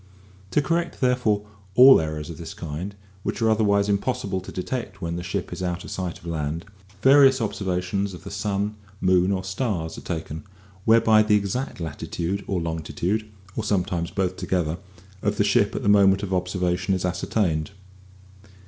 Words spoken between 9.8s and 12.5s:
are taken, whereby the exact latitude